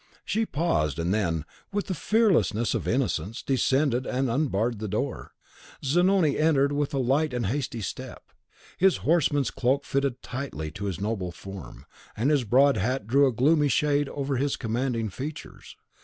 [0.25, 5.31] She paused, and then, with the fearlessness of innocence, descended and unbarred the door.
[5.85, 8.23] Zanoni entered with a light and hasty step.
[8.79, 11.85] His horseman's cloak fitted tightly to his noble form,
[12.17, 15.75] and his broad hat threw a gloomy shade over his commanding features.